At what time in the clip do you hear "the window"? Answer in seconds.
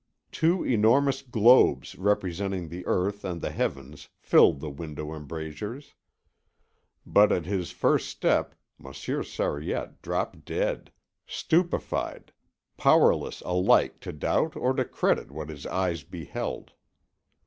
4.59-5.13